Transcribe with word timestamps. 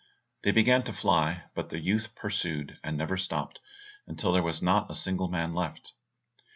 They 0.41 0.49
began 0.49 0.81
to 0.85 0.93
fly, 0.93 1.43
but 1.53 1.69
the 1.69 1.77
youth 1.79 2.15
pursued, 2.15 2.79
and 2.83 2.97
never 2.97 3.17
stopped, 3.17 3.59
until 4.07 4.31
there 4.31 4.41
was 4.41 4.59
not 4.59 4.89
a 4.89 4.95
single 4.95 5.27
man 5.27 5.53
left. 5.53 5.91